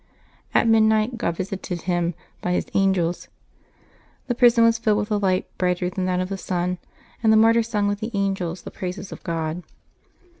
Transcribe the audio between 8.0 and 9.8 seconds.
angels the praises of God.